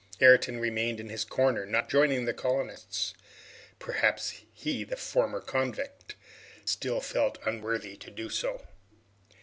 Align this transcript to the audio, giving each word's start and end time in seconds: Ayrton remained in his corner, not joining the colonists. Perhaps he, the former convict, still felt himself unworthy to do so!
Ayrton 0.19 0.59
remained 0.59 0.99
in 0.99 1.09
his 1.09 1.23
corner, 1.23 1.63
not 1.63 1.87
joining 1.87 2.25
the 2.25 2.33
colonists. 2.33 3.13
Perhaps 3.77 4.41
he, 4.51 4.83
the 4.83 4.97
former 4.97 5.39
convict, 5.41 6.15
still 6.65 7.01
felt 7.01 7.37
himself 7.37 7.47
unworthy 7.55 7.95
to 7.97 8.09
do 8.09 8.27
so! 8.27 8.65